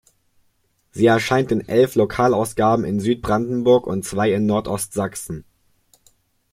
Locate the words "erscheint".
1.05-1.51